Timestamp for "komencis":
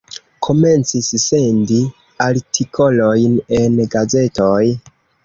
0.45-1.09